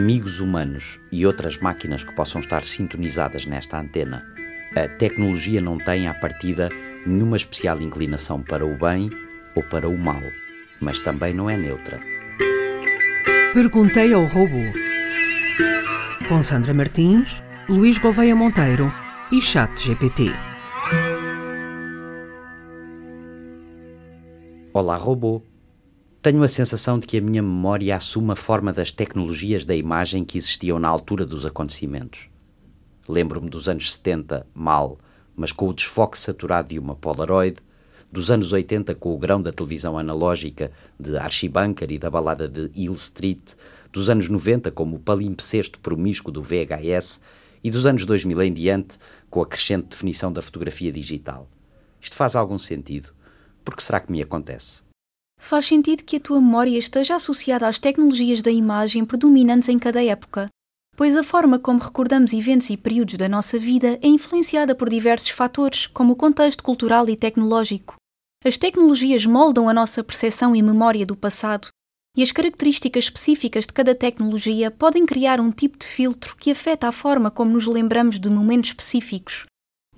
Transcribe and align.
amigos 0.00 0.40
humanos 0.40 0.98
e 1.12 1.26
outras 1.26 1.58
máquinas 1.58 2.02
que 2.02 2.14
possam 2.14 2.40
estar 2.40 2.64
sintonizadas 2.64 3.44
nesta 3.44 3.78
antena, 3.78 4.24
a 4.74 4.88
tecnologia 4.88 5.60
não 5.60 5.76
tem, 5.76 6.08
à 6.08 6.14
partida, 6.14 6.70
nenhuma 7.04 7.36
especial 7.36 7.78
inclinação 7.82 8.40
para 8.40 8.64
o 8.64 8.78
bem 8.78 9.10
ou 9.54 9.62
para 9.62 9.86
o 9.86 9.98
mal, 9.98 10.22
mas 10.80 11.00
também 11.00 11.34
não 11.34 11.50
é 11.50 11.56
neutra. 11.58 12.00
Perguntei 13.52 14.14
ao 14.14 14.24
robô. 14.24 14.62
Com 16.26 16.40
Sandra 16.40 16.72
Martins, 16.72 17.44
Luís 17.68 17.98
Gouveia 17.98 18.34
Monteiro 18.34 18.90
e 19.30 19.38
Chat 19.38 19.84
GPT. 19.84 20.32
Olá, 24.72 24.96
robô. 24.96 25.49
Tenho 26.22 26.42
a 26.42 26.48
sensação 26.48 26.98
de 26.98 27.06
que 27.06 27.16
a 27.16 27.20
minha 27.22 27.42
memória 27.42 27.96
assume 27.96 28.32
a 28.32 28.36
forma 28.36 28.74
das 28.74 28.92
tecnologias 28.92 29.64
da 29.64 29.74
imagem 29.74 30.22
que 30.22 30.36
existiam 30.36 30.78
na 30.78 30.86
altura 30.86 31.24
dos 31.24 31.46
acontecimentos. 31.46 32.28
Lembro-me 33.08 33.48
dos 33.48 33.70
anos 33.70 33.94
70, 33.94 34.46
mal, 34.52 34.98
mas 35.34 35.50
com 35.50 35.66
o 35.66 35.72
desfoque 35.72 36.18
saturado 36.18 36.68
de 36.68 36.78
uma 36.78 36.94
Polaroid, 36.94 37.56
dos 38.12 38.30
anos 38.30 38.52
80 38.52 38.94
com 38.96 39.14
o 39.14 39.18
grão 39.18 39.40
da 39.40 39.50
televisão 39.50 39.96
analógica 39.96 40.70
de 40.98 41.16
Archie 41.16 41.48
Bunker 41.48 41.90
e 41.90 41.98
da 41.98 42.10
balada 42.10 42.46
de 42.46 42.70
Hill 42.74 42.92
Street, 42.92 43.54
dos 43.90 44.10
anos 44.10 44.28
90 44.28 44.70
como 44.72 44.96
o 44.96 45.00
palimpsesto 45.00 45.80
promíscuo 45.80 46.30
do 46.30 46.42
VHS 46.42 47.18
e 47.64 47.70
dos 47.70 47.86
anos 47.86 48.04
2000 48.04 48.42
em 48.42 48.52
diante 48.52 48.98
com 49.30 49.40
a 49.40 49.46
crescente 49.46 49.88
definição 49.88 50.30
da 50.30 50.42
fotografia 50.42 50.92
digital. 50.92 51.48
Isto 51.98 52.14
faz 52.14 52.36
algum 52.36 52.58
sentido? 52.58 53.08
Por 53.64 53.74
que 53.74 53.82
será 53.82 54.00
que 54.00 54.12
me 54.12 54.20
acontece? 54.20 54.89
Faz 55.40 55.66
sentido 55.66 56.04
que 56.04 56.16
a 56.16 56.20
tua 56.20 56.40
memória 56.40 56.78
esteja 56.78 57.16
associada 57.16 57.66
às 57.66 57.78
tecnologias 57.78 58.42
da 58.42 58.52
imagem 58.52 59.04
predominantes 59.04 59.68
em 59.68 59.78
cada 59.78 60.04
época, 60.04 60.48
pois 60.94 61.16
a 61.16 61.24
forma 61.24 61.58
como 61.58 61.80
recordamos 61.80 62.32
eventos 62.32 62.70
e 62.70 62.76
períodos 62.76 63.16
da 63.16 63.28
nossa 63.28 63.58
vida 63.58 63.98
é 64.02 64.06
influenciada 64.06 64.74
por 64.74 64.88
diversos 64.88 65.30
fatores, 65.30 65.86
como 65.88 66.12
o 66.12 66.16
contexto 66.16 66.62
cultural 66.62 67.08
e 67.08 67.16
tecnológico. 67.16 67.96
As 68.44 68.58
tecnologias 68.58 69.26
moldam 69.26 69.68
a 69.68 69.74
nossa 69.74 70.04
percepção 70.04 70.54
e 70.54 70.62
memória 70.62 71.04
do 71.06 71.16
passado, 71.16 71.68
e 72.16 72.22
as 72.22 72.30
características 72.30 73.04
específicas 73.04 73.66
de 73.66 73.72
cada 73.72 73.94
tecnologia 73.94 74.70
podem 74.70 75.06
criar 75.06 75.40
um 75.40 75.50
tipo 75.50 75.78
de 75.78 75.86
filtro 75.86 76.36
que 76.36 76.50
afeta 76.50 76.86
a 76.86 76.92
forma 76.92 77.30
como 77.30 77.52
nos 77.52 77.66
lembramos 77.66 78.20
de 78.20 78.28
momentos 78.28 78.70
específicos, 78.70 79.44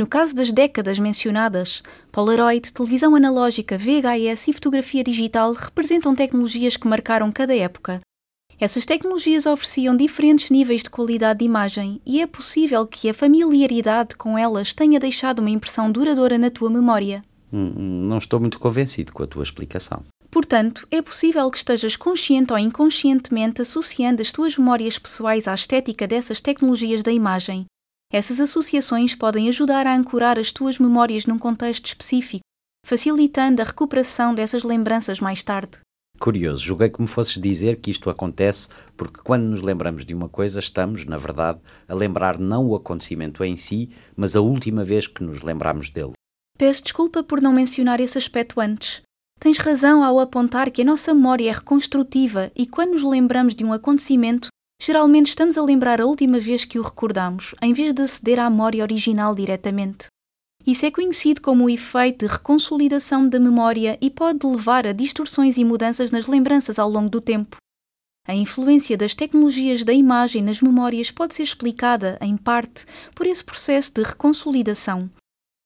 no 0.00 0.06
caso 0.06 0.34
das 0.34 0.50
décadas 0.50 0.98
mencionadas, 0.98 1.82
Polaroid, 2.10 2.72
televisão 2.72 3.14
analógica, 3.14 3.76
VHS 3.76 4.48
e 4.48 4.52
fotografia 4.54 5.04
digital 5.04 5.52
representam 5.52 6.14
tecnologias 6.14 6.74
que 6.74 6.88
marcaram 6.88 7.30
cada 7.30 7.54
época. 7.54 8.00
Essas 8.58 8.86
tecnologias 8.86 9.44
ofereciam 9.44 9.94
diferentes 9.94 10.48
níveis 10.48 10.82
de 10.82 10.88
qualidade 10.88 11.40
de 11.40 11.44
imagem 11.44 12.00
e 12.06 12.22
é 12.22 12.26
possível 12.26 12.86
que 12.86 13.10
a 13.10 13.14
familiaridade 13.14 14.16
com 14.16 14.38
elas 14.38 14.72
tenha 14.72 14.98
deixado 14.98 15.40
uma 15.40 15.50
impressão 15.50 15.92
duradoura 15.92 16.38
na 16.38 16.48
tua 16.48 16.70
memória. 16.70 17.20
Hum, 17.52 17.74
não 17.76 18.16
estou 18.16 18.40
muito 18.40 18.58
convencido 18.58 19.12
com 19.12 19.22
a 19.22 19.26
tua 19.26 19.42
explicação. 19.42 20.02
Portanto, 20.30 20.88
é 20.90 21.02
possível 21.02 21.50
que 21.50 21.58
estejas 21.58 21.94
consciente 21.94 22.54
ou 22.54 22.58
inconscientemente 22.58 23.60
associando 23.60 24.22
as 24.22 24.32
tuas 24.32 24.56
memórias 24.56 24.98
pessoais 24.98 25.46
à 25.46 25.52
estética 25.52 26.08
dessas 26.08 26.40
tecnologias 26.40 27.02
da 27.02 27.12
imagem 27.12 27.66
essas 28.12 28.40
associações 28.40 29.14
podem 29.14 29.48
ajudar 29.48 29.86
a 29.86 29.94
ancorar 29.94 30.38
as 30.38 30.50
tuas 30.50 30.78
memórias 30.78 31.26
num 31.26 31.38
contexto 31.38 31.86
específico, 31.86 32.44
facilitando 32.84 33.62
a 33.62 33.64
recuperação 33.64 34.34
dessas 34.34 34.64
lembranças 34.64 35.20
mais 35.20 35.42
tarde. 35.44 35.78
Curioso, 36.18 36.62
julguei 36.62 36.90
que 36.90 37.00
me 37.00 37.08
fosses 37.08 37.40
dizer 37.40 37.80
que 37.80 37.90
isto 37.90 38.10
acontece 38.10 38.68
porque 38.96 39.22
quando 39.22 39.44
nos 39.44 39.62
lembramos 39.62 40.04
de 40.04 40.12
uma 40.12 40.28
coisa 40.28 40.60
estamos, 40.60 41.06
na 41.06 41.16
verdade, 41.16 41.60
a 41.88 41.94
lembrar 41.94 42.38
não 42.38 42.66
o 42.66 42.74
acontecimento 42.74 43.42
em 43.42 43.56
si, 43.56 43.88
mas 44.16 44.36
a 44.36 44.40
última 44.40 44.84
vez 44.84 45.06
que 45.06 45.22
nos 45.22 45.40
lembramos 45.40 45.88
dele. 45.88 46.12
Peço 46.58 46.82
desculpa 46.82 47.22
por 47.22 47.40
não 47.40 47.54
mencionar 47.54 48.00
esse 48.00 48.18
aspecto 48.18 48.60
antes. 48.60 49.00
Tens 49.38 49.56
razão 49.56 50.04
ao 50.04 50.20
apontar 50.20 50.70
que 50.70 50.82
a 50.82 50.84
nossa 50.84 51.14
memória 51.14 51.48
é 51.48 51.52
reconstrutiva 51.52 52.52
e 52.54 52.66
quando 52.66 52.92
nos 52.92 53.02
lembramos 53.02 53.54
de 53.54 53.64
um 53.64 53.72
acontecimento, 53.72 54.49
Geralmente 54.82 55.26
estamos 55.26 55.58
a 55.58 55.62
lembrar 55.62 56.00
a 56.00 56.06
última 56.06 56.40
vez 56.40 56.64
que 56.64 56.78
o 56.78 56.82
recordamos, 56.82 57.54
em 57.60 57.74
vez 57.74 57.92
de 57.92 58.00
aceder 58.00 58.38
à 58.38 58.48
memória 58.48 58.82
original 58.82 59.34
diretamente. 59.34 60.06
Isso 60.66 60.86
é 60.86 60.90
conhecido 60.90 61.42
como 61.42 61.64
o 61.64 61.70
efeito 61.70 62.26
de 62.26 62.32
reconsolidação 62.32 63.28
da 63.28 63.38
memória 63.38 63.98
e 64.00 64.08
pode 64.08 64.46
levar 64.46 64.86
a 64.86 64.92
distorções 64.92 65.58
e 65.58 65.64
mudanças 65.64 66.10
nas 66.10 66.26
lembranças 66.26 66.78
ao 66.78 66.88
longo 66.88 67.10
do 67.10 67.20
tempo. 67.20 67.58
A 68.26 68.34
influência 68.34 68.96
das 68.96 69.14
tecnologias 69.14 69.84
da 69.84 69.92
imagem 69.92 70.42
nas 70.42 70.62
memórias 70.62 71.10
pode 71.10 71.34
ser 71.34 71.42
explicada, 71.42 72.16
em 72.18 72.38
parte, 72.38 72.86
por 73.14 73.26
esse 73.26 73.44
processo 73.44 73.92
de 73.92 74.02
reconsolidação. 74.02 75.10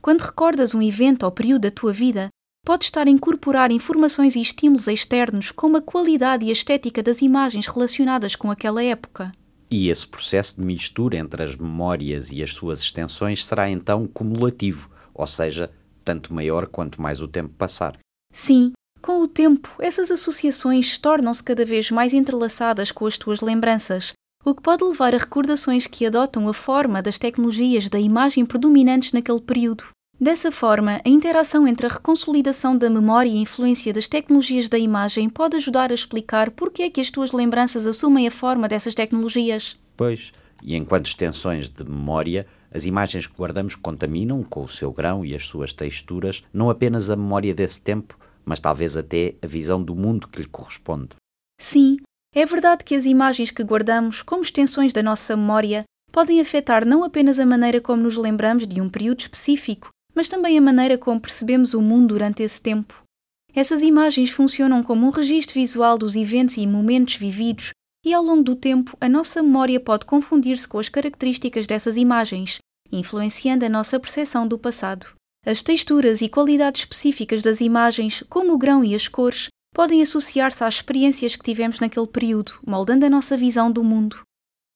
Quando 0.00 0.20
recordas 0.20 0.72
um 0.72 0.80
evento 0.80 1.24
ou 1.24 1.32
período 1.32 1.62
da 1.62 1.70
tua 1.70 1.92
vida, 1.92 2.28
pode 2.64 2.84
estar 2.84 3.06
a 3.06 3.10
incorporar 3.10 3.72
informações 3.72 4.36
e 4.36 4.40
estímulos 4.40 4.86
externos 4.88 5.50
como 5.50 5.76
a 5.76 5.82
qualidade 5.82 6.46
e 6.46 6.50
a 6.50 6.52
estética 6.52 7.02
das 7.02 7.22
imagens 7.22 7.66
relacionadas 7.66 8.36
com 8.36 8.50
aquela 8.50 8.82
época. 8.82 9.32
E 9.70 9.88
esse 9.88 10.06
processo 10.06 10.56
de 10.56 10.62
mistura 10.62 11.16
entre 11.16 11.42
as 11.42 11.54
memórias 11.54 12.32
e 12.32 12.42
as 12.42 12.52
suas 12.52 12.80
extensões 12.80 13.44
será 13.44 13.70
então 13.70 14.06
cumulativo, 14.06 14.90
ou 15.14 15.26
seja, 15.26 15.70
tanto 16.04 16.34
maior 16.34 16.66
quanto 16.66 17.00
mais 17.00 17.20
o 17.20 17.28
tempo 17.28 17.54
passar. 17.56 17.96
Sim, 18.32 18.72
com 19.00 19.22
o 19.22 19.28
tempo, 19.28 19.74
essas 19.78 20.10
associações 20.10 20.98
tornam-se 20.98 21.42
cada 21.42 21.64
vez 21.64 21.90
mais 21.90 22.12
entrelaçadas 22.12 22.92
com 22.92 23.06
as 23.06 23.16
tuas 23.16 23.40
lembranças, 23.40 24.12
o 24.44 24.54
que 24.54 24.62
pode 24.62 24.84
levar 24.84 25.14
a 25.14 25.18
recordações 25.18 25.86
que 25.86 26.04
adotam 26.04 26.48
a 26.48 26.52
forma 26.52 27.00
das 27.00 27.18
tecnologias 27.18 27.88
da 27.88 27.98
imagem 27.98 28.44
predominantes 28.44 29.12
naquele 29.12 29.40
período. 29.40 29.84
Dessa 30.20 30.52
forma, 30.52 31.00
a 31.02 31.08
interação 31.08 31.66
entre 31.66 31.86
a 31.86 31.88
reconsolidação 31.88 32.76
da 32.76 32.90
memória 32.90 33.30
e 33.30 33.38
a 33.38 33.40
influência 33.40 33.90
das 33.90 34.06
tecnologias 34.06 34.68
da 34.68 34.78
imagem 34.78 35.30
pode 35.30 35.56
ajudar 35.56 35.90
a 35.90 35.94
explicar 35.94 36.50
porque 36.50 36.82
é 36.82 36.90
que 36.90 37.00
as 37.00 37.10
tuas 37.10 37.32
lembranças 37.32 37.86
assumem 37.86 38.28
a 38.28 38.30
forma 38.30 38.68
dessas 38.68 38.94
tecnologias. 38.94 39.80
Pois, 39.96 40.30
e 40.62 40.76
enquanto 40.76 41.06
extensões 41.06 41.70
de 41.70 41.84
memória, 41.84 42.46
as 42.70 42.84
imagens 42.84 43.26
que 43.26 43.34
guardamos 43.34 43.74
contaminam, 43.74 44.44
com 44.44 44.64
o 44.64 44.68
seu 44.68 44.92
grão 44.92 45.24
e 45.24 45.34
as 45.34 45.46
suas 45.46 45.72
texturas, 45.72 46.44
não 46.52 46.68
apenas 46.68 47.08
a 47.08 47.16
memória 47.16 47.54
desse 47.54 47.80
tempo, 47.80 48.18
mas 48.44 48.60
talvez 48.60 48.98
até 48.98 49.36
a 49.40 49.46
visão 49.46 49.82
do 49.82 49.94
mundo 49.94 50.28
que 50.28 50.42
lhe 50.42 50.48
corresponde. 50.48 51.16
Sim, 51.58 51.96
é 52.34 52.44
verdade 52.44 52.84
que 52.84 52.94
as 52.94 53.06
imagens 53.06 53.50
que 53.50 53.64
guardamos, 53.64 54.20
como 54.20 54.42
extensões 54.42 54.92
da 54.92 55.02
nossa 55.02 55.34
memória, 55.34 55.82
podem 56.12 56.42
afetar 56.42 56.84
não 56.84 57.04
apenas 57.04 57.40
a 57.40 57.46
maneira 57.46 57.80
como 57.80 58.02
nos 58.02 58.18
lembramos 58.18 58.66
de 58.66 58.82
um 58.82 58.88
período 58.88 59.20
específico, 59.20 59.88
mas 60.20 60.28
também 60.28 60.58
a 60.58 60.60
maneira 60.60 60.98
como 60.98 61.18
percebemos 61.18 61.72
o 61.72 61.80
mundo 61.80 62.08
durante 62.08 62.42
esse 62.42 62.60
tempo. 62.60 63.02
Essas 63.54 63.80
imagens 63.80 64.28
funcionam 64.28 64.82
como 64.82 65.06
um 65.06 65.10
registro 65.10 65.54
visual 65.54 65.96
dos 65.96 66.14
eventos 66.14 66.58
e 66.58 66.66
momentos 66.66 67.14
vividos, 67.14 67.70
e 68.04 68.12
ao 68.12 68.22
longo 68.22 68.42
do 68.42 68.54
tempo 68.54 68.94
a 69.00 69.08
nossa 69.08 69.42
memória 69.42 69.80
pode 69.80 70.04
confundir-se 70.04 70.68
com 70.68 70.78
as 70.78 70.90
características 70.90 71.66
dessas 71.66 71.96
imagens, 71.96 72.58
influenciando 72.92 73.64
a 73.64 73.70
nossa 73.70 73.98
percepção 73.98 74.46
do 74.46 74.58
passado. 74.58 75.06
As 75.46 75.62
texturas 75.62 76.20
e 76.20 76.28
qualidades 76.28 76.82
específicas 76.82 77.40
das 77.40 77.62
imagens, 77.62 78.22
como 78.28 78.52
o 78.52 78.58
grão 78.58 78.84
e 78.84 78.94
as 78.94 79.08
cores, 79.08 79.46
podem 79.74 80.02
associar-se 80.02 80.62
às 80.62 80.74
experiências 80.74 81.34
que 81.34 81.42
tivemos 81.42 81.80
naquele 81.80 82.06
período, 82.06 82.58
moldando 82.68 83.06
a 83.06 83.10
nossa 83.10 83.38
visão 83.38 83.72
do 83.72 83.82
mundo. 83.82 84.20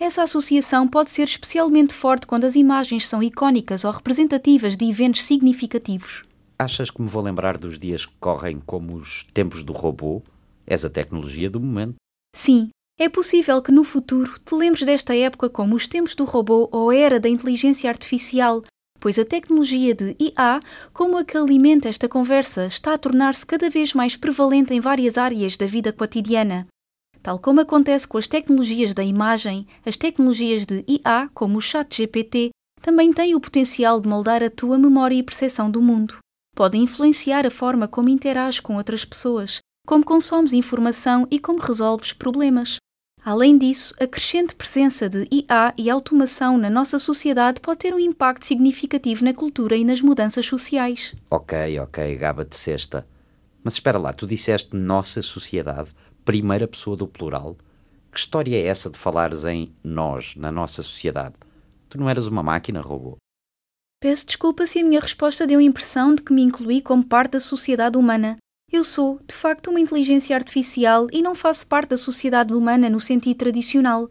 Essa 0.00 0.22
associação 0.22 0.86
pode 0.86 1.10
ser 1.10 1.24
especialmente 1.24 1.92
forte 1.92 2.26
quando 2.26 2.44
as 2.44 2.54
imagens 2.54 3.08
são 3.08 3.20
icónicas 3.20 3.84
ou 3.84 3.90
representativas 3.90 4.76
de 4.76 4.88
eventos 4.88 5.24
significativos. 5.24 6.22
Achas 6.56 6.90
que 6.90 7.02
me 7.02 7.08
vou 7.08 7.22
lembrar 7.22 7.58
dos 7.58 7.78
dias 7.78 8.06
que 8.06 8.14
correm 8.20 8.62
como 8.64 8.94
os 8.94 9.26
tempos 9.34 9.64
do 9.64 9.72
robô? 9.72 10.22
És 10.66 10.84
a 10.84 10.90
tecnologia 10.90 11.50
do 11.50 11.58
momento. 11.58 11.96
Sim, 12.34 12.68
é 13.00 13.08
possível 13.08 13.60
que 13.60 13.72
no 13.72 13.82
futuro 13.82 14.38
te 14.44 14.54
lembres 14.54 14.84
desta 14.84 15.16
época 15.16 15.50
como 15.50 15.74
os 15.74 15.86
tempos 15.86 16.14
do 16.14 16.24
robô 16.24 16.68
ou 16.70 16.90
a 16.90 16.96
era 16.96 17.18
da 17.18 17.28
inteligência 17.28 17.90
artificial, 17.90 18.62
pois 19.00 19.18
a 19.18 19.24
tecnologia 19.24 19.94
de 19.94 20.14
IA, 20.18 20.60
como 20.92 21.16
a 21.16 21.24
que 21.24 21.36
alimenta 21.36 21.88
esta 21.88 22.08
conversa, 22.08 22.66
está 22.66 22.94
a 22.94 22.98
tornar-se 22.98 23.46
cada 23.46 23.70
vez 23.70 23.94
mais 23.94 24.16
prevalente 24.16 24.74
em 24.74 24.80
várias 24.80 25.16
áreas 25.16 25.56
da 25.56 25.66
vida 25.66 25.92
cotidiana. 25.92 26.66
Tal 27.28 27.38
como 27.38 27.60
acontece 27.60 28.08
com 28.08 28.16
as 28.16 28.26
tecnologias 28.26 28.94
da 28.94 29.04
imagem, 29.04 29.66
as 29.84 29.98
tecnologias 29.98 30.64
de 30.64 30.82
IA, 30.88 31.28
como 31.34 31.58
o 31.58 31.60
ChatGPT, 31.60 32.48
também 32.80 33.12
têm 33.12 33.34
o 33.34 33.40
potencial 33.40 34.00
de 34.00 34.08
moldar 34.08 34.42
a 34.42 34.48
tua 34.48 34.78
memória 34.78 35.14
e 35.14 35.22
percepção 35.22 35.70
do 35.70 35.82
mundo. 35.82 36.16
Podem 36.56 36.84
influenciar 36.84 37.46
a 37.46 37.50
forma 37.50 37.86
como 37.86 38.08
interages 38.08 38.60
com 38.60 38.76
outras 38.76 39.04
pessoas, 39.04 39.58
como 39.86 40.06
consomes 40.06 40.54
informação 40.54 41.28
e 41.30 41.38
como 41.38 41.60
resolves 41.60 42.14
problemas. 42.14 42.76
Além 43.22 43.58
disso, 43.58 43.94
a 44.00 44.06
crescente 44.06 44.56
presença 44.56 45.06
de 45.06 45.28
IA 45.30 45.74
e 45.76 45.90
automação 45.90 46.56
na 46.56 46.70
nossa 46.70 46.98
sociedade 46.98 47.60
pode 47.60 47.80
ter 47.80 47.92
um 47.92 47.98
impacto 47.98 48.46
significativo 48.46 49.22
na 49.22 49.34
cultura 49.34 49.76
e 49.76 49.84
nas 49.84 50.00
mudanças 50.00 50.46
sociais. 50.46 51.14
Ok, 51.30 51.78
ok, 51.78 52.16
gaba 52.16 52.42
de 52.42 52.56
sexta. 52.56 53.06
Mas 53.62 53.74
espera 53.74 53.98
lá, 53.98 54.14
tu 54.14 54.26
disseste 54.26 54.74
nossa 54.74 55.20
sociedade 55.20 55.90
primeira 56.28 56.68
pessoa 56.68 56.94
do 56.94 57.08
plural. 57.08 57.56
Que 58.12 58.18
história 58.18 58.54
é 58.54 58.66
essa 58.66 58.90
de 58.90 58.98
falares 58.98 59.46
em 59.46 59.74
nós, 59.82 60.34
na 60.36 60.52
nossa 60.52 60.82
sociedade? 60.82 61.34
Tu 61.88 61.98
não 61.98 62.06
eras 62.06 62.26
uma 62.26 62.42
máquina, 62.42 62.82
robô? 62.82 63.16
Peço 63.98 64.26
desculpa 64.26 64.66
se 64.66 64.78
a 64.78 64.84
minha 64.84 65.00
resposta 65.00 65.46
deu 65.46 65.58
a 65.58 65.62
impressão 65.62 66.14
de 66.14 66.20
que 66.20 66.34
me 66.34 66.42
incluí 66.42 66.82
como 66.82 67.02
parte 67.02 67.30
da 67.30 67.40
sociedade 67.40 67.96
humana. 67.96 68.36
Eu 68.70 68.84
sou, 68.84 69.18
de 69.26 69.34
facto, 69.34 69.70
uma 69.70 69.80
inteligência 69.80 70.36
artificial 70.36 71.06
e 71.10 71.22
não 71.22 71.34
faço 71.34 71.66
parte 71.66 71.88
da 71.88 71.96
sociedade 71.96 72.52
humana 72.52 72.90
no 72.90 73.00
sentido 73.00 73.38
tradicional. 73.38 74.10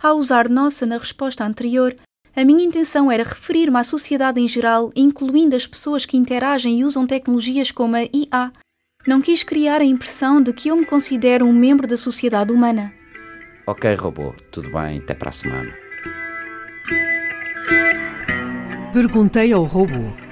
Ao 0.00 0.16
usar 0.16 0.48
nossa 0.48 0.86
na 0.86 0.98
resposta 0.98 1.44
anterior, 1.44 1.96
a 2.36 2.44
minha 2.44 2.64
intenção 2.64 3.10
era 3.10 3.24
referir-me 3.24 3.78
à 3.78 3.82
sociedade 3.82 4.40
em 4.40 4.46
geral, 4.46 4.92
incluindo 4.94 5.56
as 5.56 5.66
pessoas 5.66 6.06
que 6.06 6.16
interagem 6.16 6.78
e 6.78 6.84
usam 6.84 7.08
tecnologias 7.08 7.72
como 7.72 7.96
a 7.96 8.04
IA. 8.04 8.52
Não 9.06 9.20
quis 9.20 9.44
criar 9.44 9.80
a 9.80 9.84
impressão 9.84 10.42
de 10.42 10.52
que 10.52 10.68
eu 10.68 10.76
me 10.76 10.84
considero 10.84 11.46
um 11.46 11.52
membro 11.52 11.86
da 11.86 11.96
sociedade 11.96 12.52
humana. 12.52 12.92
Ok, 13.64 13.94
robô, 13.94 14.34
tudo 14.50 14.70
bem, 14.70 14.98
até 14.98 15.14
para 15.14 15.28
a 15.28 15.32
semana. 15.32 15.72
Perguntei 18.92 19.52
ao 19.52 19.62
robô. 19.62 20.25